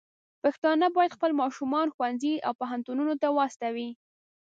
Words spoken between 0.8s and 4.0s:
بايد خپل ماشومان ښوونځي او پوهنتونونو ته واستوي.